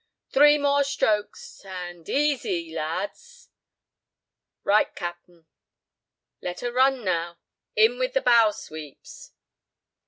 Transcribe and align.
"Three 0.33 0.57
more 0.57 0.83
strokes—and 0.83 2.09
easy—lads." 2.09 3.49
"Right, 4.63 4.95
capt'n." 4.95 5.45
"Let 6.41 6.61
her 6.61 6.71
run 6.71 7.03
now; 7.05 7.37
in 7.75 7.99
with 7.99 8.13
the 8.13 8.21
bow 8.21 8.49
sweeps." 8.49 9.33